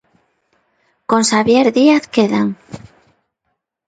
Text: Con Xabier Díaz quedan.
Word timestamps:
Con 1.09 1.21
Xabier 1.31 1.65
Díaz 1.77 2.03
quedan. 2.15 2.47